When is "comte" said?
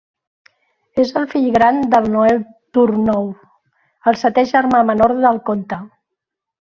5.51-5.81